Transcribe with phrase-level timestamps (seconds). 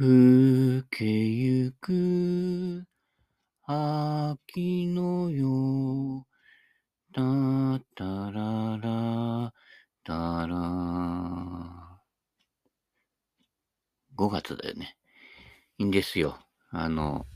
[0.00, 2.86] 更けゆく
[3.66, 6.24] 秋の夜、
[7.12, 7.20] た
[7.94, 9.52] たらら、
[10.02, 12.00] たら。
[14.16, 14.96] 5月だよね。
[15.76, 16.38] いいんですよ。
[16.70, 17.26] あの、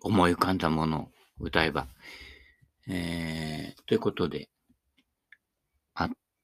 [0.00, 1.86] 思い浮かんだものを歌えば。
[2.88, 4.48] えー、ということで、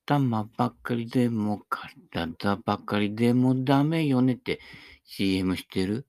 [0.07, 4.61] 頭ばっかりでも体ばっかりでもダメよねって
[5.05, 6.07] CM してる？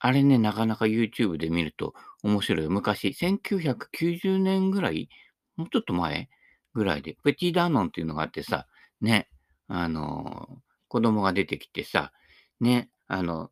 [0.00, 2.68] あれね、なかなか YouTube で見ると面白い。
[2.68, 5.10] 昔、1990年ぐらい、
[5.56, 6.30] もうちょっと前
[6.72, 8.66] ぐらいで、ペティ・ダーノンっていうのがあってさ、
[9.02, 9.28] ね、
[9.68, 12.12] あの、子供が出てきてさ、
[12.60, 13.50] ね、あの、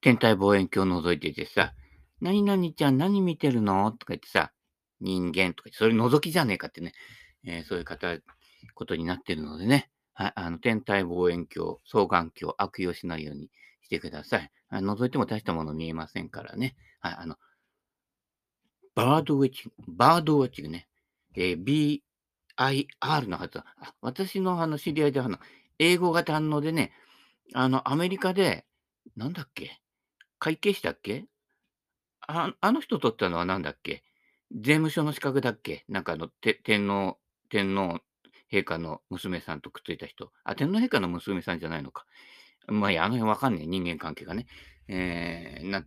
[0.00, 1.74] 天体望遠鏡を覗いててさ、
[2.20, 3.92] 何々ちゃん何見てるの？
[3.92, 4.52] とか言ってさ、
[5.00, 6.92] 人間とか言って、それ覗きじゃねえかってね、
[7.44, 8.16] えーそういう方、
[8.74, 13.50] ことになってるのでね、はい、あの、天体望遠鏡、双眼鏡、悪用しないように
[13.82, 14.50] してください。
[14.70, 16.76] あ覗いても大したもの見えませんからね。
[17.00, 17.36] はい、あの、
[18.94, 20.88] バードウォッチング、バードウォッチングね。
[21.36, 22.00] えー
[22.56, 23.60] BIR のはず。
[24.00, 25.38] 私のあの知り合いであの、
[25.80, 26.92] 英語が堪能でね、
[27.52, 28.64] あの、アメリカで、
[29.16, 29.80] なんだっけ？
[30.38, 31.26] 会計士だっけ？
[32.26, 34.04] ああの人取ったのはなんだっけ？
[34.52, 35.84] 税務署の資格だっけ？
[35.88, 37.18] なんかあの、天皇、
[37.50, 38.00] 天皇
[38.54, 40.32] 陛下の娘さんとくっついた人。
[40.44, 42.06] あ、天皇陛下の娘さんじゃないのか。
[42.68, 43.66] まあいや、あの辺わかんねえ。
[43.66, 44.46] 人間関係がね。
[44.88, 45.84] えー、な、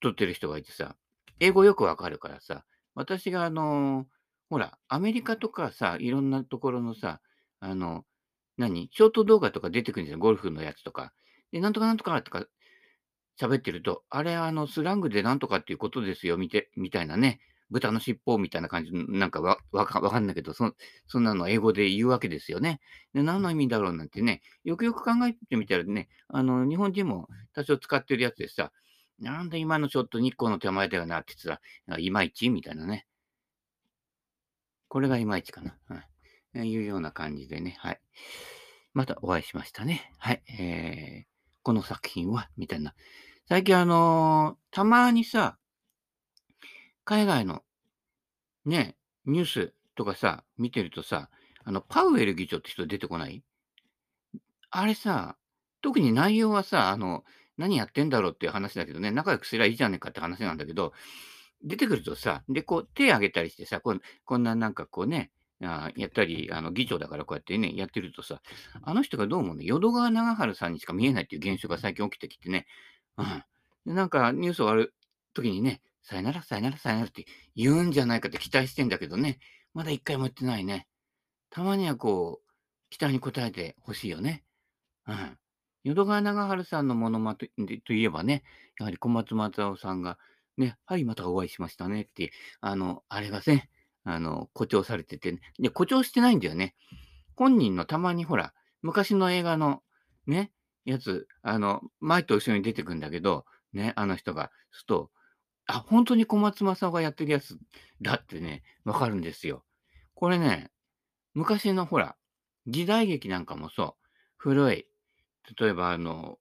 [0.00, 0.96] 取ってる人がいてさ、
[1.40, 2.64] 英語よくわかるからさ、
[2.94, 4.06] 私があの、
[4.50, 7.20] ほら、アメリカとかさ、いろんなところのさ、
[7.60, 8.04] あの、
[8.56, 8.88] 何？
[8.92, 10.18] ショート動画とか出てくるんですよ。
[10.18, 11.12] ゴルフのやつとか。
[11.50, 12.46] で、なんとかなんとかとか
[13.40, 17.40] 喋ってると、あれ、あの、スラングでなんとかっていうことですよ、みて、みたいなね。
[17.70, 20.74] 豚の尻尾みたいな感じの、なんかわ、わかわかんないけど、そ
[21.06, 22.80] そんなの英語で言うわけですよね。
[23.14, 28.72] で、何の意味だろうなんてね、よくよく考えてみたらね、あの、日本人も多少使ってるやつでさ、
[29.18, 33.06] なんで今のちょっと日光の手前だよなって言ってたら、いまいちみたいなね。
[34.88, 35.76] これがいまいちかな。
[35.88, 36.04] は
[36.56, 36.68] い。
[36.68, 37.76] いうような感じでね。
[37.80, 38.00] はい。
[38.92, 40.12] またお会いしましたね。
[40.18, 40.42] はい。
[40.48, 41.26] えー、
[41.62, 42.94] この作品は、みたいな。
[43.48, 45.58] 最近あのーたまにさ、
[47.04, 47.62] 海外の
[48.64, 51.28] ね、ニュースとかさ、見てるとさ、
[51.64, 53.42] あの、パウエル議長って人出てこない？
[54.70, 55.36] あれさ、
[55.82, 57.24] 特に内容はさ、あの、
[57.56, 60.92] 何やってんだろうっていう話だけどね、仲良くすりゃいいじゃねえかって話なんだけど、
[61.62, 65.30] 出てくるとさ、で、こう、手挙げたりしてさ、こんこんななんかこうね、
[65.62, 68.42] あやったり、あの、議長だからこうやってね、やってるとさ、
[68.82, 72.66] あの人がどうもね、淀川長春さんにしか見えないっていう現象が最近起きてきてね、
[73.16, 73.44] うん。
[73.86, 74.94] で、なんかニュース終わる
[75.32, 77.24] 時にね、さよなら、さよなら、さよならって
[77.56, 79.38] 言うんじゃないかって期待してんだけどね、
[79.72, 80.86] まだ一回も言ってないね。
[81.50, 82.50] たまにはこう、
[82.90, 84.44] 期待に応えてほしいよね。
[85.06, 85.38] うん。
[85.82, 88.42] 淀川長春さんのものまねといえばね、
[88.78, 90.18] やはり小松松夫さんが、
[90.56, 93.70] ね、はい、またお会いしましたねって、あの、あれがね、
[94.04, 96.74] あの、誇張されてて、ね、で、誇張してないんだよね。
[97.36, 99.82] 本人のたまにほら、昔の映画の、
[100.26, 100.52] ね、
[100.84, 105.10] やつ、あの、前と後ろに出てくんだけど、ね、あの人が、すと、
[105.66, 107.58] あ、本当に小松政夫がやってるやつ
[108.02, 109.64] だってね、わかるんですよ。
[110.14, 110.70] これね、
[111.34, 112.16] 昔のほら、
[112.66, 114.04] 時代劇なんかもそう、
[114.36, 114.86] 古い、
[115.58, 116.38] 例えばあの、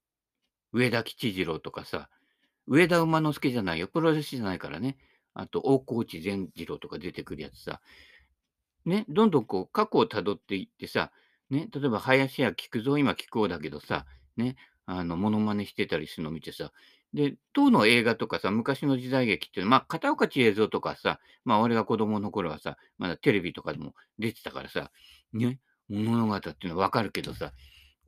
[0.74, 2.10] 上田吉次郎とかさ、
[2.68, 4.98] 上田馬之助じゃないよ、プロレスじゃないからね。
[5.34, 7.82] あと、大河内善次郎とか出てくるやつさ、
[8.86, 11.12] ね、どんどんこう、過去を辿っていってさ、
[11.50, 14.06] ね、例えば林家菊蔵、今菊王だけどさ、
[14.38, 14.56] ね、
[14.86, 16.72] あの、モノマネしてたりするの見てさ、
[17.14, 24.92] で、当の映画とかさ、昔の時代劇っていうのは、まあ、片岡千恵蔵とかさ、まあ、俺が子供の頃はさ、まだテレビとかでも出てたからさ、
[25.32, 25.60] ね、
[25.90, 27.52] 物語っていうのはわかるけどさ、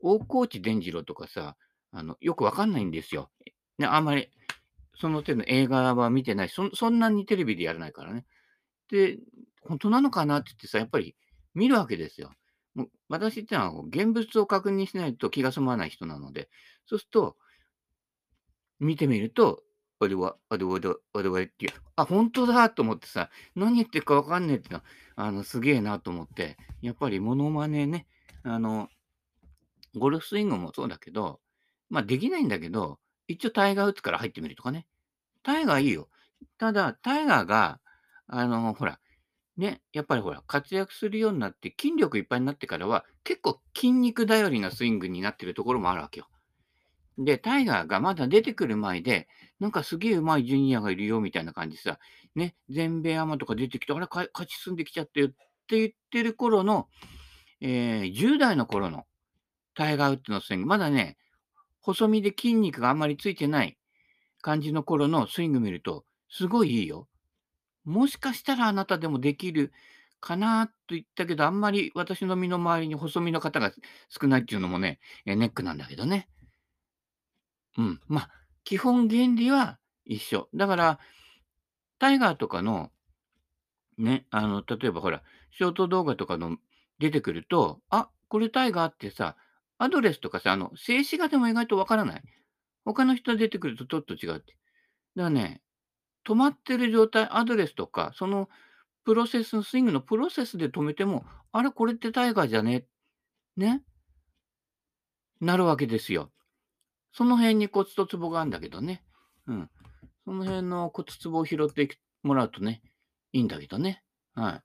[0.01, 1.55] 大河内伝次郎とかさ、
[1.91, 3.29] あの、よくわかんないんですよ。
[3.77, 4.29] ね、あんまり、
[4.97, 8.25] その手の映画は見てないし、そんなにテレビでやらないからね。
[8.89, 9.19] で、
[9.61, 11.15] 本当なのかなって言ってさ、やっぱり
[11.53, 12.31] 見るわけですよ。
[12.73, 16.49] もう私ってのは現物を確認しないと気が済まない人なので、
[16.85, 17.37] そうすると、
[18.79, 19.63] 見てみると、
[19.99, 20.79] あれは、あれは、
[21.13, 24.83] あれはっていう、あ、本当だと思ってさ、何言ってるかわかんねえってのは、
[25.15, 28.07] あの、すげえなと思って、やっぱりモノマネね、
[28.43, 28.89] あの、
[29.95, 31.39] ゴルフスイングもそうだけど、
[31.89, 34.85] まあできないんだけど、一応タイガー打つから入ってみるとかね。
[35.43, 36.09] タイガーいいよ。
[36.57, 37.79] ただ、タイガーが、
[38.27, 38.99] あの、ほら、
[39.57, 46.27] ね、やっぱりほら、活躍するようになって、筋力いっぱいになってからは、結構筋肉頼りなスイングになってるところもあるわけよ。
[47.17, 49.27] で、タイガーがまだ出てくる前で、
[49.59, 51.99] なんかすげえ上手いジュニアがいるよみたいな感じさ、
[52.35, 55.29] ね、全米アマとか出てきて、あれ、勝ち進んできちゃってよっ
[55.67, 56.87] て言ってる頃の、
[57.61, 59.05] えー10代の頃の
[59.73, 61.17] タイガー・ウッズのスイング、まだね、
[61.81, 63.77] 細身で筋肉があんまりついてない
[64.41, 67.07] 感じの頃のスイング見ると、すごいいいよ。
[67.85, 69.71] もしかしたらあなたでもできる
[70.19, 73.71] かなと言ったけど、あんまり私の身の回りに細身の方が
[74.09, 76.27] 少ないっていうのもね、ネックなんだけどね。
[77.77, 78.01] うん。
[78.07, 78.29] まあ、
[78.63, 80.49] 基本原理は一緒。
[80.53, 80.99] だから、
[81.99, 82.91] タイガーとかの、
[83.97, 86.57] ね、あの、例えばほら、ショート動画とかの
[86.99, 89.35] 出てくると、あ、これタイガーってさ、
[89.77, 92.23] アドレスとかさ、あの、静止画でも意外とわからない？
[92.85, 94.57] 他の人が出てくるとちょっと違うって。
[95.15, 95.61] だからね、
[96.25, 98.49] 止まってる状態、アドレスとか、その
[99.05, 102.85] プロセス、スイングのプロセスで止めても、あれ、これってタイガーじゃね？
[103.57, 103.81] ね？
[105.41, 106.31] なるわけですよ。
[107.15, 109.01] その辺にコツとツボがあるんだけどね。
[109.47, 109.69] うん。
[110.25, 111.87] その辺のコツツボを拾って
[112.23, 112.81] もらうとね、
[113.31, 114.03] いいんだけどね。
[114.33, 114.61] は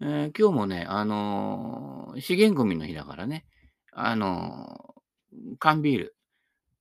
[0.00, 0.04] い。
[0.04, 3.46] えー、今日もね、あのー、資源ゴミの日だからね、
[3.92, 6.16] あのー、缶ビール、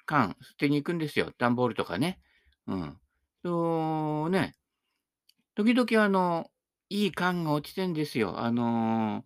[0.06, 1.32] 缶捨てに行くんですよ。
[1.40, 2.20] 段ボールとかね。
[2.68, 2.98] うん。
[3.44, 4.56] そうね、
[5.56, 6.52] 時々あの、
[6.90, 8.40] いい缶が落ちてんですよ。
[8.40, 9.26] あの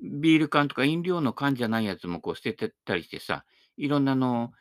[0.00, 3.44] ビール缶とか飲料の缶じゃないやつもこう捨ててたりしてさ、
[3.76, 4.52] いろんなの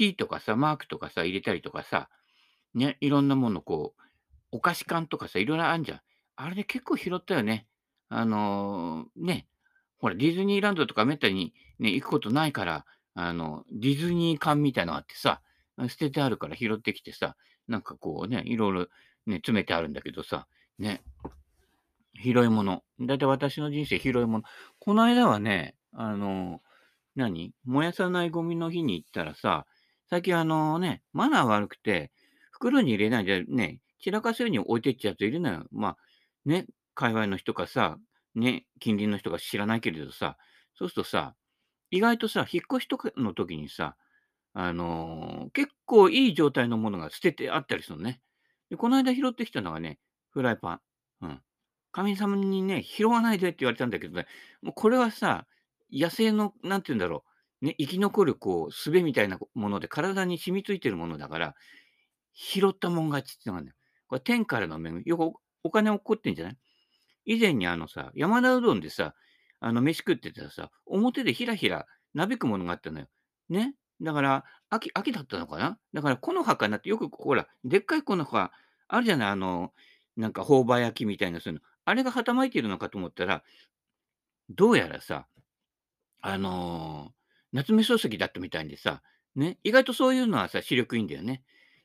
[0.00, 2.08] T とかさ、マークとかさ、入れたりとかさ、
[2.72, 4.00] ね、いろんなものこう、
[4.50, 6.00] お菓子缶とかさ、いろいろあんじゃん。
[6.36, 7.66] あれで結構拾ったよね。
[8.08, 9.46] あのーね、
[9.98, 15.42] ほら、ディズニーランドとかめったにね、行くことないから、あの、ディズニー缶みたいのがあってさ、
[15.88, 17.36] 捨ててあるから拾ってきてさ、
[17.68, 18.80] なんかこうね、いろいろ
[19.26, 20.46] ね、詰めてあるんだけどさ、
[20.78, 21.02] ね、
[22.22, 22.84] 拾い物。
[23.00, 24.44] だいたい私の人生拾い物。
[24.78, 26.62] この間はね、あの、
[27.16, 27.52] 何？
[27.64, 29.66] 燃やさないゴミの日に行ったらさ、
[30.10, 32.12] 最近あのね、マナー悪くて、
[32.50, 35.66] 袋に入れないでね、散らかすように置いてっちゃうやついるのよ。
[35.70, 35.96] まあ、
[36.44, 37.98] ね、界隈の人かさ、
[38.34, 40.36] ね、近隣の人が知らないけれどさ、
[40.74, 41.34] そうするとさ、
[41.90, 43.96] 意外とさ、引っ越しとかの時にさ、
[44.54, 48.20] あのー結構いい状態のものが捨ててあったりするのね。
[48.70, 49.98] で、この間拾ってきたのがね、
[50.30, 50.80] フライパン。
[51.22, 51.42] うん。
[51.92, 54.26] 神様にね、拾わないでって言われたんだけどね、
[54.62, 55.46] もうこれはさ、
[55.92, 57.29] 野生の、なんて言うんだろう、
[57.62, 61.54] ね、生き残るこう、術みたいなもので体に染みついてるものだから、
[62.32, 63.72] 拾ったもん勝ちってのがね、
[64.06, 65.02] これ天からの恵み。
[65.04, 65.34] よくお
[65.64, 66.56] お金起こってんじゃない？
[67.26, 69.14] 以前にあのさ、山田うどんでさ、
[69.60, 73.06] あの飯食ってたらさ、表でひらひらなびくものがあったのよ。
[73.50, 73.74] ね？
[74.00, 75.78] だから、秋、秋だったのかな？
[75.92, 78.52] だから、木の葉かなって、よくほら、でっかい木の葉、
[78.88, 79.28] あるじゃない？
[79.32, 79.74] あの、
[80.16, 81.66] なんか、朴葉焼きみたいな、そういうの。
[81.84, 83.42] あれがはたまいてるのかと思ったら、
[84.48, 85.26] どうやらさ、
[86.22, 87.12] あの、
[87.52, 89.02] 夏目漱石だったみたいでさ、
[89.36, 91.42] ね、意外とそういうのはさ、視力いいんだよね。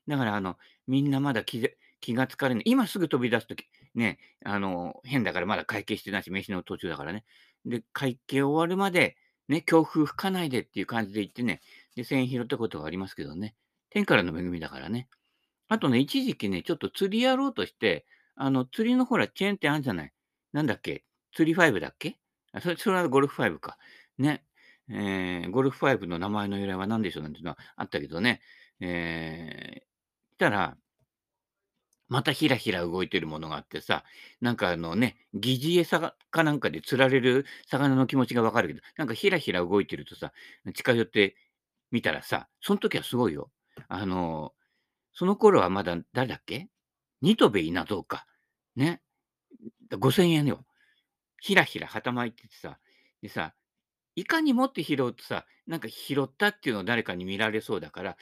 [0.08, 0.58] だから、あの、
[0.88, 1.70] みんなまだ気
[2.02, 2.64] 気がつかれない。
[2.68, 3.66] 今すぐ飛び出すとき、
[3.96, 7.26] ね、あの、変だからまだ会計してないし、飯の途中だからね。
[7.66, 9.18] で、会計終わるまで、
[9.48, 11.62] ね、強風吹かないでっていう感じで言ってね、
[11.96, 13.56] で、1000円拾ったことがありますけどね。
[13.90, 15.08] 天からの恵みだからね。
[15.68, 20.14] あとね、一時期ね、ちょっと釣りやろうとして、あの、釣りのほら、チェーンってあるじゃない。
[20.54, 21.06] なんだっけ？
[21.34, 22.18] 釣りファイブだっけ？
[22.52, 23.78] あそれ、それはゴルフファイブか。
[24.18, 24.44] ね。
[24.90, 28.42] えー、ゴルフファイブの名前の由来は何でしょうなんていうのはあったけどね。
[28.80, 29.80] えー、
[30.36, 30.78] したら、
[32.08, 34.04] またひらひら動いてるものがあってさ、
[34.40, 40.32] なんかあのね、疑似餌かなんかで釣られる魚の気持ちがわかるけど、なんかひらひら動いてるとさ、
[40.76, 41.36] 近寄って
[41.92, 43.50] みたらさ、その時はすごいよ。
[43.88, 44.54] あの、
[45.14, 46.70] その頃はまだ誰だっけ？
[47.22, 48.28] ニトベ稲造か。
[48.76, 49.02] ね。
[49.90, 50.64] 5000円よ。
[51.40, 52.78] ひらひらはたまいててさ、
[53.22, 53.56] でさ、
[54.16, 58.18] いかに持って拾うとさ、なんか拾ったっていうのを誰かに見られそうだから、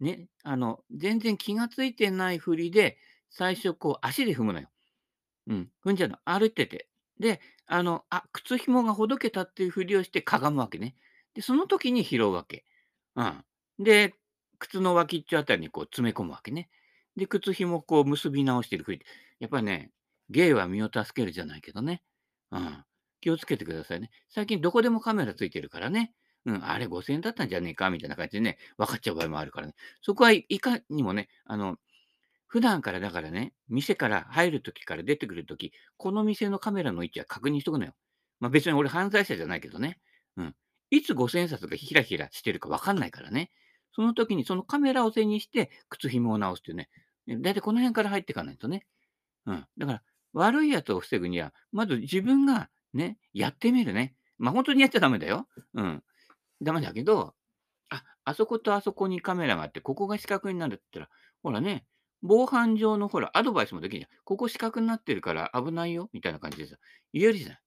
[0.00, 2.98] ね、あの、全然気がついてないふりで、
[3.30, 4.68] 最初こう足で踏むのよ。
[5.48, 6.18] うん、踏んじゃうの。
[6.24, 6.88] 歩いてて。
[7.20, 10.96] で、あの、あ、靴紐がほどけたっていうふりをしてかがむわけね。
[11.34, 12.64] で、その時に拾うわけ。
[13.16, 13.44] うん。
[13.78, 14.14] で、
[14.58, 16.70] 靴の脇っちょあたりにこう詰め込むわけね。
[17.16, 19.02] で、靴紐をこう結び直してるふり。
[19.40, 19.90] やっぱりね、
[20.30, 22.02] 芸は身を助けるじゃないけどね。
[22.50, 22.84] うん。
[23.24, 24.10] 気をつけてくださいね。
[24.28, 26.12] 最近どこでもカメラついてるからね。
[26.44, 27.88] うん、あれ5000円だったんじゃねえか？
[27.88, 29.74] みたいな感じでね、分かっちゃう場合もあるからね。
[30.02, 31.78] そこはいかにもね、あの、
[32.46, 37.94] 普段からだからね、店から入るときから出てくるとき、この店のカメラの位置は確認しとくのよ。
[38.40, 39.98] まあ別に俺犯罪者じゃないけどね。
[40.36, 40.54] うん。
[40.90, 43.50] いつ5000円札がひらひらしてるかわかんないからね。
[43.92, 46.90] その時にそのカメラを背にして靴紐を直すっていうね。
[47.26, 48.84] だいたいこの辺から入っていかないとね。
[49.46, 49.64] うん。
[49.78, 50.02] だから
[50.34, 54.14] 悪いやつを防ぐには、まず自分がね、やってみるね。
[54.38, 55.46] まあ本当にやっちゃダメだよ。
[55.74, 56.02] うん。
[56.62, 57.34] ダメだけど、
[57.90, 61.86] あ、あそことあそこにカメラがあって、ここが四角になるって言ったら、ほらね、
[62.22, 64.20] 防犯上のほら、アドバイスもできるじゃん。
[64.24, 66.76] ここ四角になってるから危ないよ、みたいな感じでさ、
[67.12, 67.58] 言えるじゃん。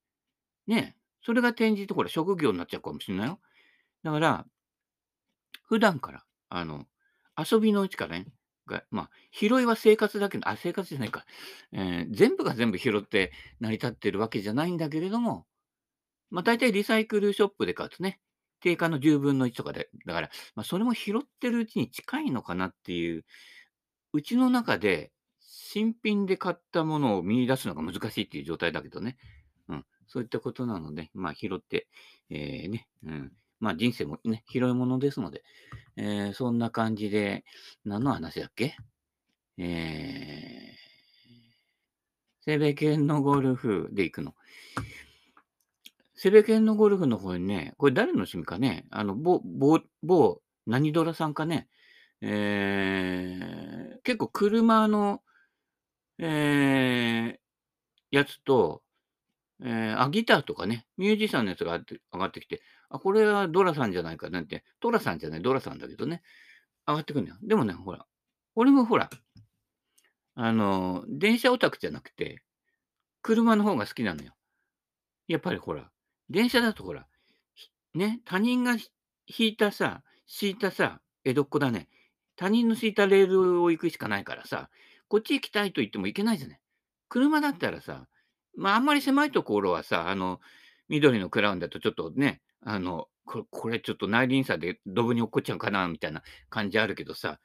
[0.67, 0.95] ね。
[1.23, 3.39] それが転じて、ほら、職業になっちゃうかもしれないよ。
[4.03, 4.45] だから、
[5.63, 6.85] 普段から、あの、
[7.37, 8.25] 遊びのうちからね、
[8.67, 11.25] が、まあ、拾いは生活だけどあ、生活じゃないか。
[11.73, 15.47] えー全部が全部拾って成り立ってるわけじゃないんだけれども、
[16.29, 18.19] まあ、大体リサイクルショップで買うとね、
[18.61, 23.25] 定価の10分の1とかで、だから、ま、それも拾ってるうちに近いのかなっていう、
[24.13, 29.17] うちの中で新品で買ったものを見出すのが難しいっていう状態だけどね。
[29.69, 31.87] うん、そういったことなので、まあ、拾って、
[32.29, 35.43] ええ、ね、うん、まあ、人生もね、拾い物ですので、
[35.95, 37.43] ええ、そんな感じで、
[37.85, 38.75] 何の話だっけ？
[39.57, 40.77] ええ
[42.41, 44.33] セベケンのゴルフで行くの。
[46.15, 51.67] セベケンのゴルフの方にね、これ誰の趣味かね、あの、某某某何ドラさんかね、
[52.21, 53.37] え
[53.95, 55.21] え、結構車の、
[56.19, 57.39] ええ、
[58.11, 58.81] やつと、
[59.61, 66.21] ええ、あ、ギターとかね、ミュージシャンのやつが上がってきて、あ、これはドラさんじゃないかなんて、トラさんじゃない、ドラさんだけどね、
[66.87, 67.37] 上がってくんのよ。
[67.41, 68.05] でもね、ほら、
[68.55, 69.09] 俺もほら、
[70.35, 72.43] あの、電車オタクじゃなくて、
[73.21, 74.33] 車の方が好きなのよ。
[75.27, 75.91] やっぱりほら、
[76.29, 77.07] 電車だとほら、
[77.93, 78.73] ね、他人が
[79.27, 81.89] 引いたさ、敷いたさ、江戸っ子だね。
[82.35, 84.69] 他人の敷いたレールを行くしかないからさ、
[85.07, 86.59] こっち行きたいと言っても行けないじゃない。
[87.09, 88.07] 車だったらさ、
[88.55, 90.39] まあ、あんまり狭いところはさ、あの、
[90.89, 97.39] 緑のクラウンだとちょっとね、あの、ここれちょっと内輪差でドブに落っこっちゃうかなみたいな感じあるけどさ、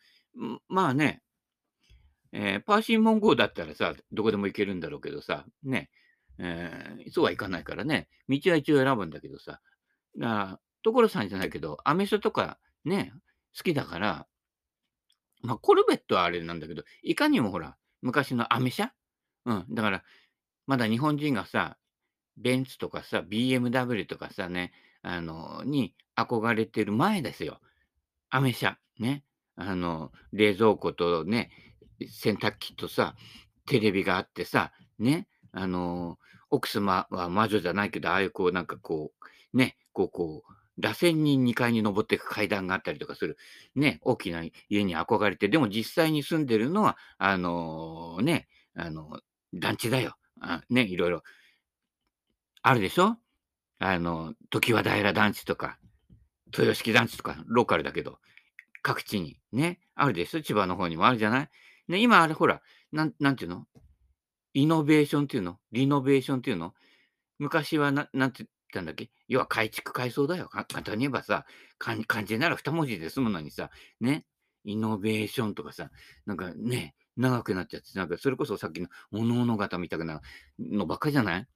[0.68, 1.22] まあね、
[2.32, 5.90] えーパーシーモン号だったらさ、どこでも行けるんだろうけどさ、ね、
[6.38, 9.60] えーそうはいかないからね、道は一応選ぶんだけどさ、
[10.18, 13.12] だから所さんじゃないけど、アメ車とかね、
[13.56, 14.26] 好きだから、
[15.42, 18.92] まあ、コルベットはあれなんだけど、いかにもほら、昔のアメ車？
[19.44, 20.04] うん、だから、
[20.66, 21.76] まだ日本人がさ、
[22.36, 27.60] ベンツとかさ、BMW とかさね、あの、に憧れてる前ですよ。
[28.30, 29.24] アメ車、ね。
[29.56, 31.50] あの、冷蔵庫とね、
[32.08, 33.14] 洗濯機とさ、
[33.66, 36.18] テレビがあってさ、ね、あの、
[36.50, 39.12] 奥様は魔女じゃないけど、ああいうこうなんかこ
[39.54, 43.36] う、ね、こうこう、螺旋に2階に登っていく階段があったりとかする、
[43.74, 49.20] ね、大きな家に憧れて、でも実際に住んでるのは、あの、ね、あの、
[49.54, 50.16] 団地だよ。
[50.40, 51.22] あ、ね、いろいろ
[52.62, 53.21] あるでしょ？
[53.84, 55.78] あの、常盤平団地とか、
[56.56, 58.18] 豊敷団地とか、ローカルだけど、
[58.82, 60.40] 各地にね、あるでしょ？
[60.42, 61.48] 千葉の方にもあるじゃない？
[61.88, 62.62] ね、今あれほら、
[62.92, 63.66] なんなんていうの？
[64.54, 65.58] イノベーションっていうの？
[65.72, 66.74] リノベーションっていうの？
[67.38, 69.10] 昔はななんて言ったんだっけ？
[69.28, 70.48] 要は改築改装だよ。
[70.48, 71.44] 簡単に言えばさ、
[71.78, 73.70] 漢字なら2文字で済むのにさ、
[74.00, 74.26] ね、
[74.64, 75.90] イノベーションとかさ、
[76.26, 80.20] なんかね、長くなっちゃって、なんかそれこそさっきのおのおの型みたいな
[80.58, 81.46] のばっかじゃない？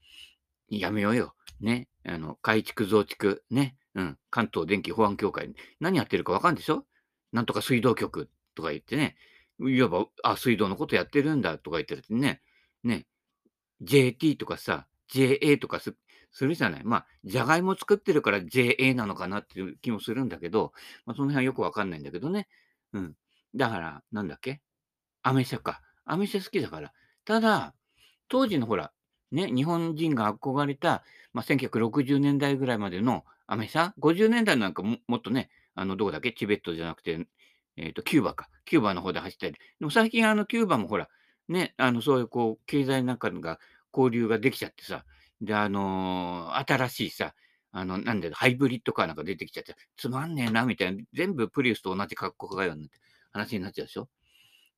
[0.68, 1.34] やめようよ。
[1.60, 1.88] ね。
[2.04, 3.76] あの、改築増築、ね。
[3.94, 4.18] うん。
[4.30, 6.86] 関東電気保安協会、何やってるかわかんでしょ？
[7.32, 9.16] なんとか水道局とか言ってね。
[9.60, 12.42] いわば、あ、水道のことやってるんだとか言ってるってね。
[12.84, 13.06] ね。
[13.80, 15.96] JT とかさ、JA とかす
[16.30, 16.84] するじゃない。
[16.84, 20.72] まあ、じゃがいも作ってるから JA なのかなっていう気もするんだけど、
[21.06, 22.48] まあ、その辺はよくわかんないんだけどね。
[22.92, 23.14] うん。
[23.54, 24.60] だから、なんだっけ？
[25.22, 25.80] アメ車か。
[26.04, 26.92] アメ車好きだから。
[27.24, 27.74] ただ、
[28.28, 28.92] 当時のほら、
[29.32, 31.02] ね、日本人が憧れた、
[31.32, 37.26] まあ、1960年代ぐらいまでのアメ車、50年代なんかももっとね、あの、どこだっけ、チベットじゃなくて、
[37.76, 38.48] えっと、キューバか。
[38.64, 39.52] キューバの方で走ったり。
[39.52, 41.08] でも最近あの、キューバもほら、
[41.48, 43.58] ね、あの、そういうこう、経済なんかが
[43.94, 45.04] 交流ができちゃってさ、
[45.40, 47.34] で、あの、新しいさ、
[47.72, 52.98] あの、なんだよ、ハイブリッドカーなんか出てきちゃって、つまんねえなみたいな、全部プリウスと同じ格好がようになって
[53.32, 54.08] 話になっちゃうでしょ？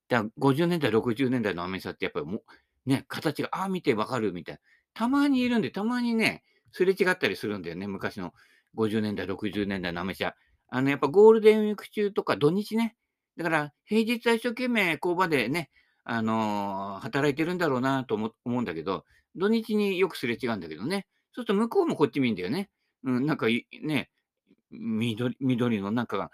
[0.08, 2.42] だから50年代、60年代のアメ車ってやっぱりも、
[2.88, 4.60] ね、形が、ああ、見てわかるみたいな。
[4.94, 6.42] たまにいるんで、たまにね、
[6.72, 8.32] すれ違ったりするんだよね、昔の
[8.74, 10.34] 50年代、60年代のアメ車。
[10.68, 12.96] あの、やっぱゴールデンウィーク中とか土日ね。
[13.36, 15.70] だから平日は一生懸命工場でね、
[16.04, 19.04] あの、働いてるんだろうなと思うんだけど、
[19.36, 21.06] 土日によくすれ違うんだけどね。
[21.32, 22.70] そうすると向こうもこっち見るんだよね。
[23.04, 24.10] うん、なんかね、
[24.70, 26.30] 緑緑のなんかが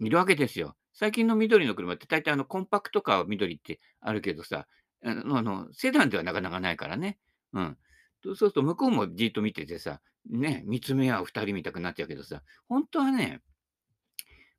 [0.00, 0.76] いるわけですよ。
[0.94, 4.66] 最近の緑の車って大体あのコンパクトカーは緑ってあるけどさ、
[5.04, 7.18] あのあのセダンではなかなかないからね。
[7.52, 7.76] うん。
[8.24, 13.40] そうすると向こうもじっと見ててさ、ね、見つめ合う二人見たくなっちゃうけどさ、本当はね、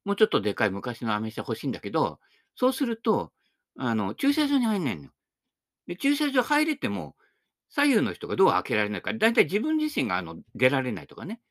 [0.03, 2.19] もうちょっとでかい昔のアメ車欲しいんだけど、
[2.55, 3.31] そうすると、
[3.77, 5.11] あの、駐車場に入んないのよ。
[5.87, 7.15] で、駐車場入れても、
[7.69, 11.41] 左右の人がドア開けられないから、だいたい自分自身があの出られないとかね。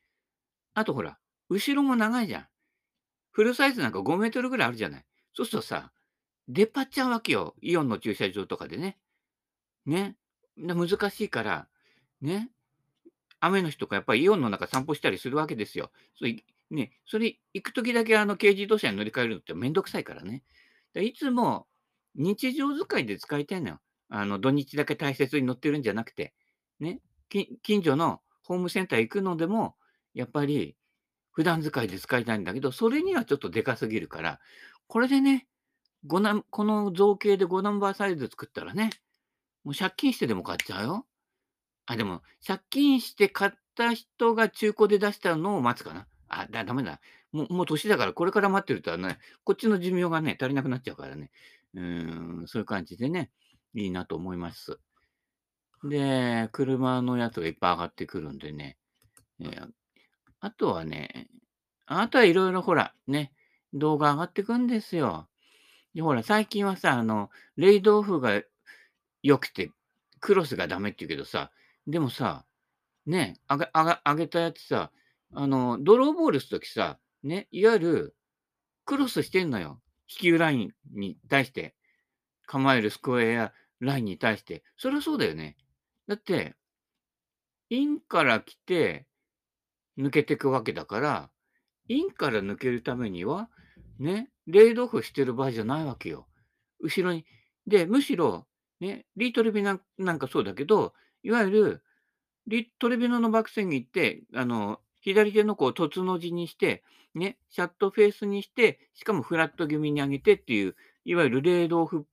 [0.73, 1.17] あとほら、
[1.49, 2.47] 後ろも長いじゃん。
[3.31, 5.05] フルサイズなんか5メートルぐらいあるじゃない。
[5.33, 5.91] そうするとさ、
[6.47, 7.55] 出っ張っちゃうわけよ。
[7.61, 8.97] イオンの駐車場とかでね。
[9.85, 10.15] ね。
[10.57, 11.67] 難しいから、
[12.21, 12.49] ね。
[13.39, 15.91] 雨の日とかやっぱりイオンの中散歩したりするわけですよ。
[16.17, 20.43] そういね、それ行くときだけあの軽自動車に乗り換えるのってめんどくさいからね。
[20.93, 21.67] でいつも
[22.15, 23.79] 日常使いで使いたいのよ。
[24.09, 26.33] あの土日だけ大切に乗ってるんじゃなくて、
[26.79, 29.75] ね、近所のホームセンター行くのでも、
[30.13, 30.75] やっぱり
[31.31, 34.39] 普段使いで使いたいんだけど、それにはちょっとでかすぎるから、
[34.87, 35.47] これでね、
[36.05, 38.89] 5ナンこの造形で5ナンバーサイズ作ったらね、
[39.63, 41.07] もう借金してでも買っちゃうよ。
[41.85, 46.07] あ、でも、借金して買った人が中古で出したのを待つかな。
[46.27, 46.99] あ、だ、ダメだ。
[47.31, 51.31] もうもう年だからこれから待ってるとね、こっちの寿命がね、足りなくなっちゃうからね。
[51.73, 53.31] うん、そういう感じでね、
[53.73, 54.79] いいなと思います。
[55.83, 58.77] で、車のやつがいっぱい上がってくるんでね。
[59.39, 59.69] えー
[60.45, 61.29] あとはね、
[61.85, 63.31] あとはいろいろほら、ね、
[63.71, 65.29] 動画上がってくんですよ。
[65.93, 68.41] で、ほら、最近はさ、あの、レイドオフが
[69.21, 69.71] 良くて、
[70.19, 71.51] クロスがダメって言うけどさ、
[71.87, 72.45] でもさ、
[73.05, 74.91] ね、あげあが上げたやつさ、
[75.33, 78.15] あの、ドローボールするときさ、ね、いわゆる
[78.85, 79.81] クロスしてんのよ。
[80.07, 81.75] 飛球ラインに対して、
[82.45, 84.63] 構えるスクエアラインに対して。
[84.77, 85.57] そりゃそうだよね。
[86.07, 86.55] だって、
[87.69, 89.07] インから来て、
[89.97, 91.29] 抜けてくわけだから、
[91.87, 93.49] インから抜けるためには、
[93.99, 96.27] ね、レイドオフしてる場合じゃないわけよ。
[96.79, 97.25] 後ろに。
[97.67, 98.45] で、むしろ、
[98.79, 101.83] ね、リートレビなんなんかそうだけど、いわゆる、
[102.47, 106.83] リトレビノのバックスイング行って、あの、左手のこう、凸の字にして、
[107.15, 112.03] ね、シャットフェースにして、しかもフラット気味に上げてっていう、いわゆるレイドオフっ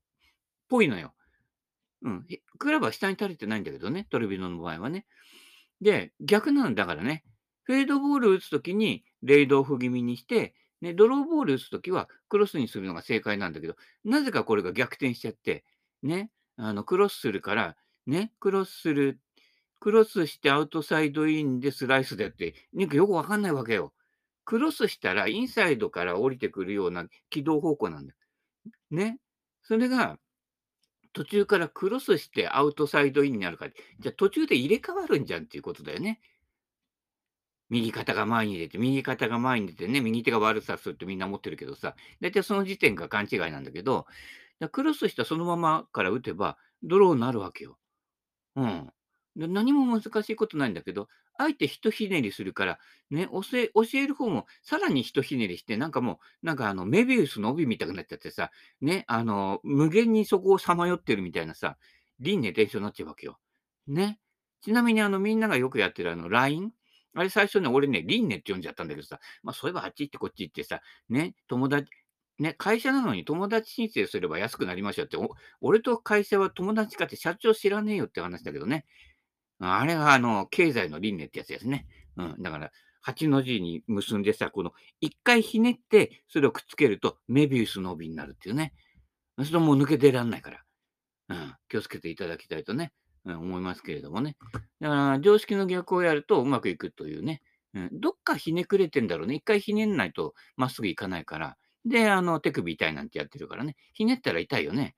[0.69, 1.13] ぽいのよ。
[2.03, 2.27] うん。
[2.59, 5.07] クラブは下に垂れてないんだけどね、トレビノの場合はね。
[5.81, 7.25] で、逆なんだからね。
[7.65, 15.65] フェードボール打つときにレイドオフ気味にして、ね、ドローボール打つときはクロスにするのが正解なんだけど、なぜかこれが逆転しちゃって、
[16.03, 19.21] ね、あのクロスするから、ね、クロスする、
[19.79, 23.93] クロスしてアウトサイドインでスライスでって、なんかよくわかんないわけよ。
[24.45, 28.19] クロスしたらインサイドから降りてくるような軌道方向なんだよ。
[28.91, 29.19] ね。
[29.63, 30.19] それが
[31.13, 36.21] 途中からクロスしてアウトサイドインになるから、じゃあ途中で入れ替わるんじゃんっていうことだよね。
[37.71, 44.07] 右肩が前に出て、右肩が前に出てね、右手が悪さするってみんな思ってるけどさ、だいたいその時点が勘違いなんだけど、
[44.73, 47.79] クロスしたそのままから打てば、ドローになるわけよ。
[48.57, 48.91] うん。
[49.37, 52.79] 何も難しいことないんだけど、あえてひひねりするから、
[53.11, 61.79] ね、教え教える方もさらにひひねりして、なんかもう、なんかあの、メビウスの帯みたくなっちゃってさ、ね、あの、無限にそこをさまよってるみたいなさ、
[62.19, 63.39] 輪廻転生になっちゃうわけよ。
[63.87, 64.19] ね。
[64.63, 66.73] ちなみにあの、みんながよくやってるあの、LINE?
[67.15, 71.89] あれ最初ね、俺ね、輪廻って呼んじゃったんだけどさ、まあそういえばあっち行ってこっち行ってさ、ね、友達、
[72.39, 75.19] ね、会社なのに友達申請すれば安くなりましょうって、
[75.61, 78.87] 俺と会社は友達かって社長知らねえよって話だけどね。
[79.61, 81.87] あれはあの、経済の輪廻ってやつですね。
[82.17, 82.43] うん。
[82.43, 82.73] だから、
[83.07, 88.73] 8の字に結んでさ、この、一回ひねって、それをくっつけると、メビウスの帯になるっていうね。
[89.45, 90.65] それもう抜け出らんないから。
[91.29, 91.55] うん。
[91.69, 92.93] 気をつけていただきたいとね、
[93.25, 94.37] 思いますけれどもね。
[94.81, 97.43] だから、常識の逆をやるとうまくいくというね。
[97.75, 98.01] うん。
[98.01, 99.35] どっかひねくれてんだろうね。
[99.35, 101.57] 一回ひねんないとまっすぐいかないから。
[101.85, 103.77] で、あの、手首痛いなんてやってるからね。
[103.93, 104.97] ひねったら痛いよね。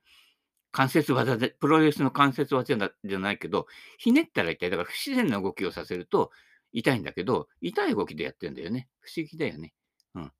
[0.73, 3.67] 関節技で、プロレスの関節技じゃじゃないけど、
[3.99, 4.71] ひねったら痛い。
[4.71, 6.31] だから不自然な動きをさせると
[6.73, 8.89] 痛いんだけど、痛い動きでやってんだよね。
[9.01, 9.75] 不思議だよね。
[10.15, 10.33] うん。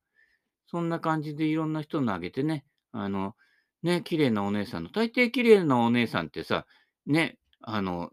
[0.67, 3.35] そんな感じでいろんな人のあげてね、あの、
[3.83, 6.65] ね、綺麗なお姉さんの、大抵綺麗なお姉さんってさ、
[7.05, 8.11] ね、あの、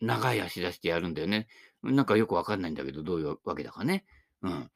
[0.00, 1.48] 長い足出してやるんだよね。
[1.82, 4.04] なんかよくわかんないんだけど、どういうわけだかね。
[4.42, 4.70] うん。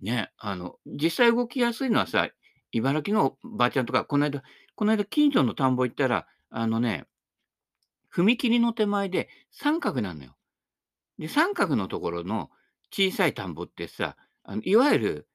[0.00, 2.28] ね、あの、実際動きやすいのはさ、
[2.72, 4.42] 茨城のばあちゃんとか、この間、
[4.74, 7.06] この間近所の田んぼ行ったら、あのね、
[8.14, 10.36] 踏切の手前で三角なのよ。
[11.18, 12.50] で、三角のところの
[12.90, 15.28] 小さい田んぼってさ、あのいわゆる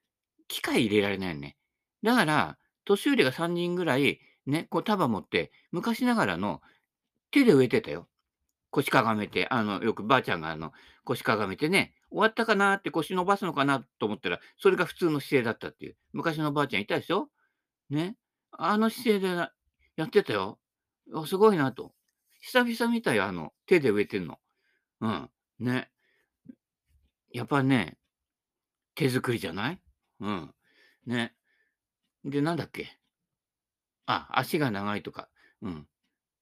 [0.47, 1.57] 機械入れられないよね。
[2.03, 6.61] だから、年寄りが3人ぐらい、ね、こう束持って、昔ながらの
[7.31, 8.07] 手で植えてたよ。
[8.71, 10.71] 腰かがめて、あの、よくばあちゃんがあの、
[11.03, 15.97] 腰かがめてね、終わったかなって腰伸ばすのかなと思ったら、それが普通の姿勢だったっていう。
[16.13, 17.29] 昔のばあちゃんいたでしょ？
[17.89, 18.17] ね。
[18.51, 19.27] あの姿勢で
[19.97, 20.59] やってたよ。
[21.27, 21.93] すごいなと。
[22.41, 24.39] 久々見たよ、あの、手で植えてんの。
[25.01, 25.29] うん。
[25.59, 25.91] ね。
[27.33, 27.97] やっぱね、
[28.95, 29.81] 手作りじゃない？
[30.21, 30.55] うん。
[31.07, 31.35] ね。
[32.25, 32.97] で、なんだっけ？
[34.07, 35.29] あ、足が長いとか。
[35.61, 35.87] うん。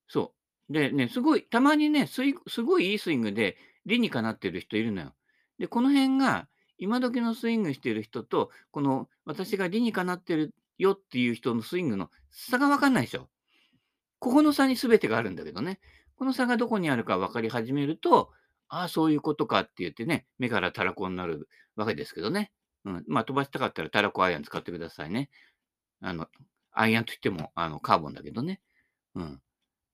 [0.07, 0.38] そう。
[0.69, 5.13] でね、すごい、たまにね、スイすごいいいスイングで理にかなってる人いるのよ。
[5.57, 13.29] で、この辺が、今時のスイングしてる人と、この私が理にかなってるよっていう人のスイングの差がわかんないでしょ。
[14.19, 15.79] ここの差に全てがあるんだけどね。
[16.15, 18.31] この差がどこにあるか分かり始めると、
[18.67, 22.51] ああ、そういうことかって言ってね、目からたらこになるわけですけどね。
[22.85, 23.03] うん。
[23.07, 25.29] まあ、飛ばしたかったらたらこアイアン使ってくださいね。
[26.01, 26.27] あの、
[26.71, 28.61] アイアンといっても、あの、カーボンだけどね。
[29.15, 29.41] うん。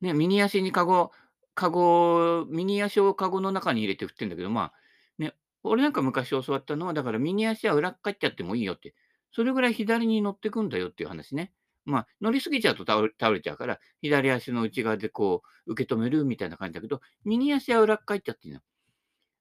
[0.02, 1.12] ね、右足にカゴ
[1.56, 4.74] カゴ右足をカゴの中に入れて振ってんだけど、まあ、
[5.18, 8.94] ね、俺なんか昔教わったのは、だから右足は裏っかっちゃってもいいよって。
[9.32, 11.52] それぐらい左に乗ってくんだよっていう話ね。
[11.86, 18.60] まあ、乗りすぎちゃうと倒れ倒れちゃうから、左足の内側でこう、受け止めるみたいな感じだけど、右足は裏っかっちゃっていいの。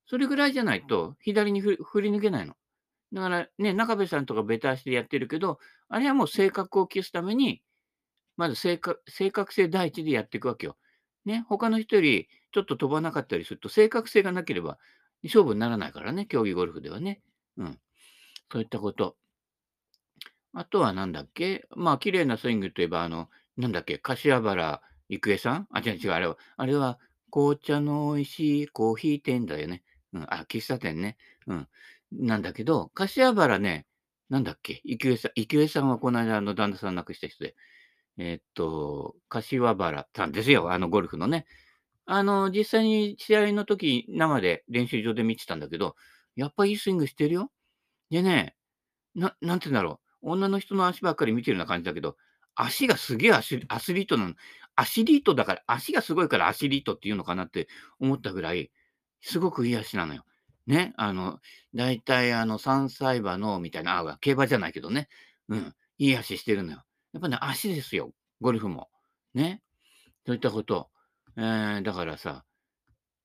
[0.07, 2.55] それぐらいじゃないと、左に振り抜けないの。
[3.13, 7.63] だからね、中部さんとかベタ足でやってるけど、あれはもう性格を消すために、
[8.37, 10.77] まず正確正確性第一でやっていくわけよ。
[11.25, 14.79] ね、他の人よりちょっと飛ばなかったりすると、正確性がなければ
[15.23, 17.23] 勝負にならないからね、競技ゴルフではね。
[17.57, 17.79] うん。
[18.53, 19.17] そういったこと。
[20.53, 21.67] あとはなんだっけ？
[21.75, 23.99] まあ、綺麗なスイングといえば、あの、なんだっけ？
[23.99, 25.67] 柏原郁恵さん？
[25.71, 26.99] あ、違う違う、あれは、あれは、
[27.31, 29.83] 紅茶の美味しいコーヒー店だよね。
[30.13, 31.17] うん、あ、喫茶店ね。
[31.49, 31.69] うん。
[32.13, 33.87] なんだけど、柏原ね、
[34.29, 34.81] なんだっけ？
[34.85, 37.57] 郁恵さん、郁恵さんはこの間、あの、旦那さん亡くした人で、
[38.19, 41.47] えーっと、柏原さんですよ、あの、ゴルフのね。
[42.07, 45.97] あの、実際に試合の時、生で練習場で見てたんだけど、
[46.37, 47.51] やっぱいいスイングしてるよ。
[48.11, 48.57] でね、
[49.15, 52.17] ななんて言うんだろう、女の人の足ばっかり見てるような感じだけど、
[52.57, 54.35] 足がすげえアスリートなの。
[54.77, 57.69] アシリートだから、足がすごいからアシリートっていうのかなって
[58.01, 58.71] 思ったぐらい、
[59.21, 60.25] すごくいい足なのよ。
[60.67, 61.41] ね、あの、
[61.75, 65.09] 大体あの、3歳馬のみたいな、あ、競馬じゃないけどね。
[65.49, 66.85] うん、いい足してるのよ。
[67.15, 68.91] やっぱね、足ですよ、ゴルフも。
[69.35, 69.63] ね。
[70.27, 70.91] そういったこと。
[71.37, 72.45] えー、だからさ、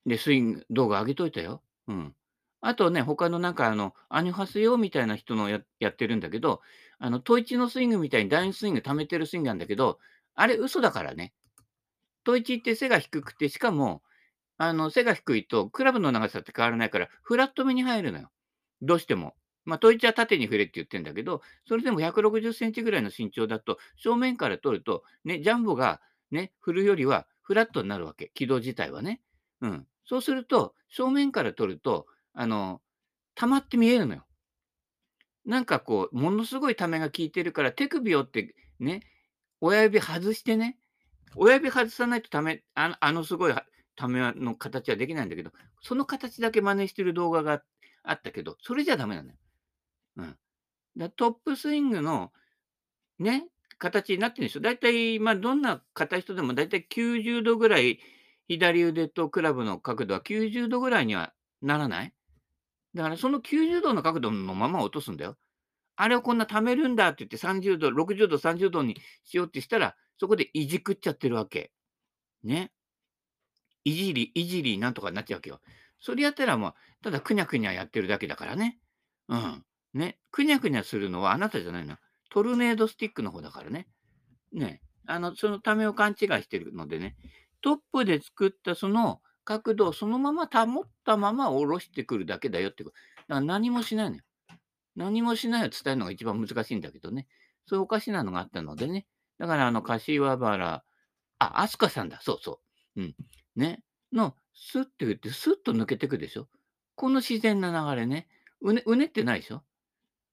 [0.06, 1.64] で、スイング動画上げといたよ。
[1.88, 2.16] うん。
[2.62, 6.62] あとね、他のなんかあの、アニョハセヨみたいな人のややってるんだけど、
[7.00, 9.98] あの、トイチのスイングみたいに第2スイング貯めてるスイングなんだけど、
[10.36, 11.34] あれ嘘だからね。
[12.24, 14.04] トイチって背が低くて、しかも、
[14.58, 18.30] あの、背が低いとクラブの長さって変わらないから、フラット目に入るのよ。
[18.82, 19.36] どうしても。
[19.70, 26.02] まあ、トイチは縦に振れって言ってるんだけど、それでも160センチぐらいの身長だと、正面から取ると、ね、ジャンボが
[26.32, 28.32] ね、振るよりはフラットになるわけ。
[28.34, 29.22] 軌道自体はね。
[29.62, 29.88] うん。
[30.06, 32.82] そうすると、正面から取ると、あの、
[33.36, 34.26] 溜まって見えるのよ。
[35.46, 39.02] なんかこう、ものすごいためが効いてるから、手首をってね、
[39.62, 40.78] 親指外してね、
[41.36, 43.54] 親指外さないとため、あのあのすごい
[43.96, 45.52] ための形はできないんだけど、
[45.82, 47.64] その形だけ真似してる動画が
[48.04, 49.36] あったけど、それじゃダメなのよ。
[50.20, 50.38] うん。
[50.98, 52.32] だトップスイングの
[53.20, 53.48] ね、
[53.80, 54.62] 形になってるんですよ。
[54.62, 58.00] だいたい、ま、どんな硬い人でもだいたい90度ぐらい、
[58.48, 62.14] 左腕とクラブの角度は90度ぐらいにはならない？
[62.96, 65.38] だからその90度の角度のまま落とすんだよ。
[65.98, 71.72] あれをこんな貯めるんだって言って30度、60度、30度にしようってしたら、そこでいじくっちゃってるわけ。
[72.44, 72.72] ね。
[73.86, 75.62] いじり、いじりなんとかなっちゃうわけよ。
[76.00, 78.80] それやったらもう、ただくにゃくにゃやってるだけだからね。
[79.28, 79.64] うん。
[79.94, 80.20] ね。
[80.32, 81.98] くにゃくにゃするのはあなたじゃないの。
[82.30, 83.88] トルネードスティックの方だからね。
[84.54, 84.82] ね。
[85.08, 87.16] あの、そのためを勘違いしてるのでね。
[87.62, 92.96] トップで作ったその角度をそのまま保ったまま下ろしてくるだけだよってこと。
[92.96, 94.24] だから何もしないのよ。
[94.96, 97.28] 何もしないを伝えるのが一番難しいんだけどね。
[97.66, 99.08] そういうおかしなのがあったのでね。
[99.40, 100.84] だからあの、柏原、
[101.40, 102.20] あ、飛鳥さんだ。
[102.22, 102.60] そうそ
[102.96, 103.02] う。
[103.02, 103.16] うん。
[103.56, 103.82] ね。
[104.12, 106.48] の、スッて言って、スッと抜けてくでしょ。
[106.96, 108.28] この自然な流れね。
[108.62, 109.64] うね、うねってないでしょ。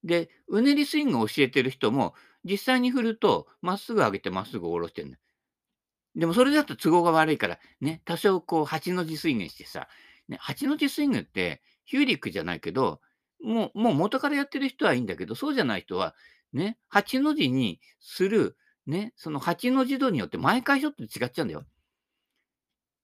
[0.04, 5.18] で、うねりスイングを教えてる人も、実際に振ると、まっすぐ上げてまっすぐ下ろしてんだ。
[6.14, 9.88] でもそれだと都合が悪いから、ね、多少こう8の字スイングしてさ、
[10.28, 13.00] ね、8の字スイングってヒューリックじゃないけど、
[13.42, 16.14] もうもう元からやってる人はいいんだけど、そうじゃない人は、
[16.52, 18.56] ね、8の字にする、
[18.87, 21.64] ね、その8の字度によって毎回ちょっと違っちゃうんだよ。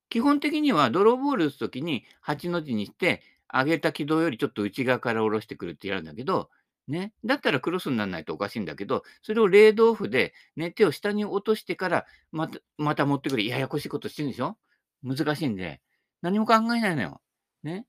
[0.09, 6.49] 基本的にはドローボール打つときに8の字にして、上げた軌道よりちょっと内側から下ろしてくるってやるんだけど、
[6.89, 7.13] ね。
[7.25, 13.47] だったらクロスにならないとおかしいんだけど、それをレードオフで、ね、手を下に落としてから、またまた持ってくる。
[13.47, 14.57] ややこしいことしてるんでしょ？
[15.03, 15.81] 難しいんで、
[16.21, 17.21] 何も考えないのよ。
[17.63, 17.87] ね。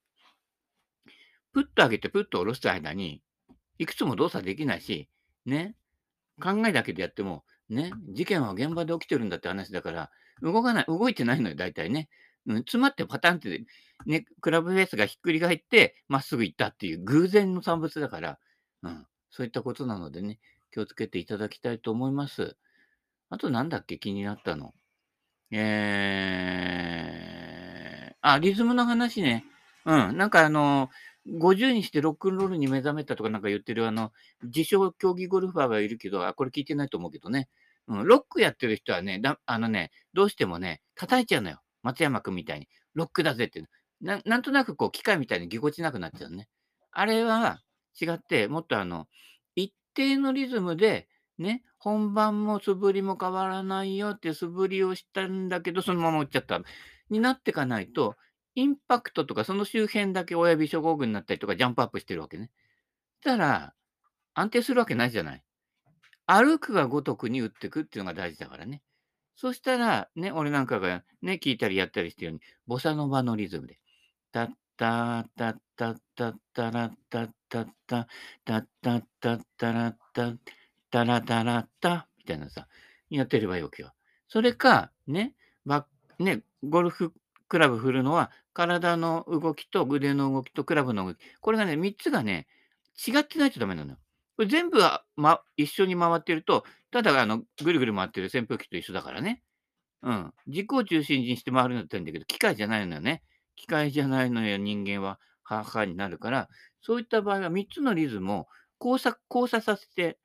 [1.53, 3.21] プッと上げてプッと下ろす間に、
[3.77, 5.07] いくつも動作できないし、
[5.45, 5.75] ね。
[6.41, 12.09] 考えだけでやっても、ね、事件は現場で起きてるんだって話だから、動かない、動いてないのよ、大体ね。
[12.47, 13.65] うん、詰まってパタンって、
[14.07, 18.39] ね、クラブフェースがひっくり返って、まっすぐ行ったっていう偶然の産物だから、
[18.83, 19.07] うん。
[19.29, 20.39] そういったことなのでね、
[20.71, 22.55] 気をつけていただきたいと思います。
[23.29, 24.73] あとなんだっけ、気になったの。
[25.51, 29.45] えー、あ、リズムの話ね。
[29.85, 30.17] うん。
[30.17, 30.89] なんかあの、
[31.27, 34.11] 50にしてロックンロールに目覚めたとかなんか言ってるあの、
[34.43, 37.49] 自称競技ゴルファーがいるけど、あ、これ聞いてないと思うけどね。
[37.87, 41.61] うん、ロックやってる人はね、だあのね、どうしてもね、叩いちゃうのよ。
[41.81, 42.67] 松山くんみたいに。
[42.93, 43.63] ロックだぜって
[44.01, 44.21] な。
[44.25, 46.47] なんとなくこう、機械みたいにぎこちなくなっちゃうね。
[46.91, 47.61] あれは、
[47.99, 49.07] 違って、もっとあの、
[49.55, 56.61] 一定のリズムで、ね、本番も素振りも変わらないよって素振りをしたんだけど、そのまま打っちゃった。
[57.09, 58.15] になってかないと、
[58.55, 62.51] インパクトとかその周辺だけ親指諸国群になったりとかジャンプアップしてるわけね。
[63.21, 63.73] したら、
[64.33, 65.43] 安定するわけないじゃない。
[66.25, 68.81] 歩くが如くに打っていくっていうのが大事だからね。
[69.35, 73.79] そしたら、ね、俺なんかがね、聞いたりやったりしてるように、ボサノバのリズムで、
[74.31, 78.07] タッタッタッタッタッタラタタタ
[78.45, 80.33] タタタタラタ
[80.91, 82.67] タラタラタみたいなさ、
[83.09, 83.93] やってればいいわけよ。
[84.27, 85.85] それか、ね、バ
[86.19, 87.13] ね、ゴルフ
[87.47, 91.17] クラブ振るのは、体の動きと腕の動きとクラブの動き。
[91.41, 92.47] これがね、3つがね、
[93.07, 93.97] 違ってないとダメなのよ。
[94.35, 99.41] これ全部は、ま、一緒に回ってると、ただあの、ぐるぐる回ってる扇風機と一緒だからね。
[100.03, 100.33] うん。
[100.47, 103.23] 軸を中心にして回るんだったらいいんだけど、機械じゃないのよね。
[103.55, 105.19] 機械じゃないのよ、人間は。
[105.43, 106.49] ははになるから、
[106.81, 108.47] そういった場合は3つのリズムを
[108.79, 110.17] 交差交差させて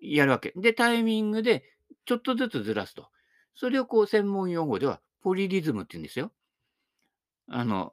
[0.00, 0.52] やるわけ。
[0.56, 1.64] で、タイミングで
[2.06, 3.08] ちょっとずつずらすと。
[3.54, 6.32] それをこう専門用語ではポリリズムって言うんですよ。
[7.48, 7.92] あの、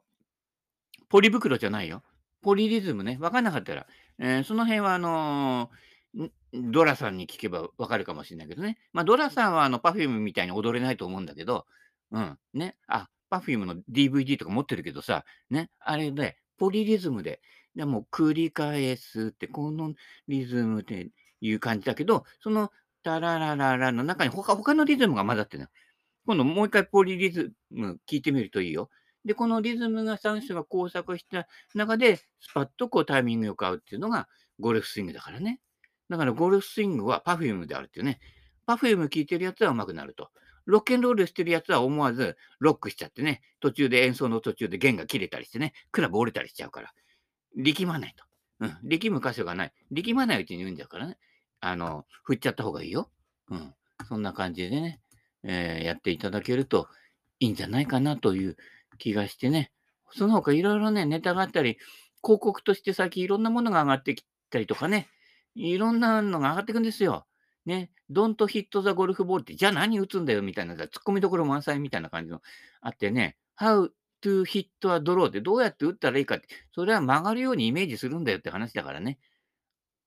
[1.08, 2.02] ポリ袋じゃないよ。
[2.42, 3.18] ポリリズムね。
[3.20, 3.86] わかんなかったら、
[4.18, 8.78] えー、その辺はあのー、ドラさんに聞けばわかるかもしれないけどね。
[8.92, 11.66] まあ、ドラさんはあの、パフュームみたいに踊れないと思うんだけど、
[12.10, 12.76] うん、ね。
[12.86, 15.70] あ、 Perfume の DVD とか持ってるけどさ、ね。
[15.80, 17.40] あれで、ポリリズムで、
[17.74, 19.94] でも繰り返すって、この
[20.26, 21.10] リズムで
[21.40, 22.70] いう感じだけど、その
[23.02, 25.68] タララララの中に他他のリズムが混ざってるの。
[26.26, 28.90] 今度もう一回ポリリズム聞いてみるといいよ。
[29.24, 34.28] で、このリズムが3種が交錯した中で、スパッとこうタイミングよく合うっていうのが
[34.60, 35.60] ゴルフスイングだからね。
[36.08, 38.20] だからゴルフスイングは Perfume であるっていうね。
[38.66, 40.30] パフューム聴いてるやつは上手くなると。
[40.68, 46.92] ロックンロールしてるやつは思わずロックしちゃってね、途中で演奏の途中で弦が切れたりしてね、クラブ折れたりしちゃうから。
[47.56, 48.24] 力まないと。
[48.60, 48.76] うん。
[48.82, 49.72] 力む箇所がない。
[49.90, 51.16] 力まないうちに言うんだからね。
[51.60, 53.10] あの、振っちゃった方がいいよ。
[53.50, 53.74] うん。
[54.06, 55.00] そんな感じでね、
[55.42, 56.86] えー、やっていただけると
[57.40, 58.58] いいんじゃないかなという
[58.98, 59.72] 気がしてね。
[60.10, 61.78] その他いろいろね、ネタがあったり、
[62.22, 65.08] 広告として最近いろんなものが上がってきたりとかね、
[65.54, 67.26] いろんなのが上がっていくんですよ。
[67.66, 72.40] ね、ドントヒットザゴルフボールって、じゃあ何打つんだよみたいな、突っ込みどころ満載みたいな感じの
[72.80, 73.90] あってね、How
[74.22, 79.18] to hit a draw ってどうやって打ったらいいかって、それは曲がるようにイメージするんだよって話だからね。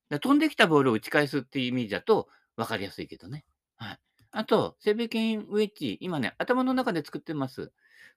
[0.10, 3.46] だ飛んできたボールを打ち返すっていうイメージだと分かりやすいけどね。
[3.78, 4.00] はい。
[4.32, 7.72] あと、セベケンウェッジ、今ね、頭の中で作ってます。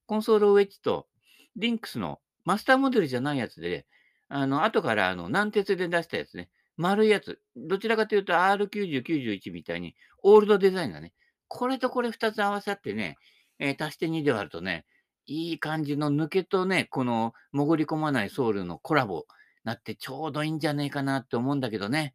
[0.06, 1.08] コンソールウェッジと、
[1.56, 3.86] リンクスのマスターモデルじゃないやつで、
[4.28, 6.50] あの、後からあの、軟鉄で出したやつね。
[6.76, 7.40] 丸いやつ。
[7.56, 11.12] どちらかというと R90、91みたいに、オールドデザインだね。
[11.48, 13.16] これとこれ2つ合わさってね、
[13.58, 14.84] えー、足して2で割るとね、
[15.26, 19.26] いい感じの抜けとね、この潜り込まないソールのコラボ
[19.64, 22.14] なってちょうどいいんじゃねえかなって思うんだけどね。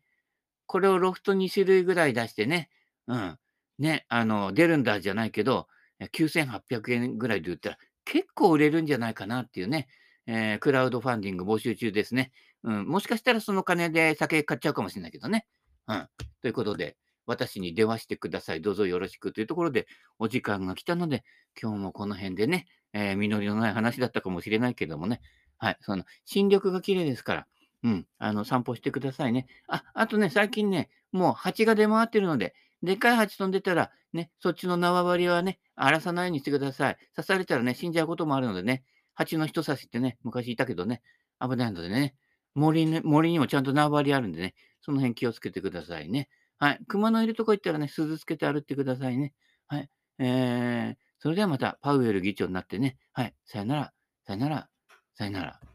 [0.65, 2.69] これをロフト2種類ぐらい出してね、
[3.07, 3.37] うん。
[3.79, 5.67] ね、あの、出るんだじゃないけど、
[6.13, 9.87] 9800円ぐらいで売ったら結構売れるんじゃないかなっていうね、
[10.27, 12.31] えー、クラウドファンディング募集中ですね。
[12.63, 15.45] うん、もしかしたらその金で酒買っちゃうかもしれないけどね。
[15.87, 16.07] うん。
[16.41, 18.61] ということで、私に電話してください。
[18.61, 21.23] どうぞよろしくというところで、お時間が来たので、
[21.61, 25.21] 今日もこの辺でね、えー、実りのない話だったかもしれないけどもね、
[25.57, 27.47] はい、その、新緑が綺麗ですから、
[27.83, 29.47] うん、あの、散歩してくださいね。
[29.67, 36.97] あ、あとね、最近ね、もう蜂が出回ってるので、でかい蜂飛んでたら、ね、そっちの縄張りはね、荒らさないようにしてください。
[37.15, 41.01] 刺されたらね、死んじゃうこともあるのでね、蜂の人刺しってね、昔いたけどね、
[41.39, 42.15] 危ないのでね、
[42.55, 46.29] 森ね森にもちゃんと縄張りあるんでね、その辺気をつけてくださいね。
[46.57, 46.79] はい。
[46.87, 49.33] 熊のいるとこ行ったらね、鈴つけて歩いてくださいね。
[49.67, 49.89] はい。
[50.19, 53.33] えー、それではまた、パウエル議長になってね、はい。
[53.45, 53.93] さよなら、
[54.25, 54.69] さよなら、
[55.15, 55.68] さよなら。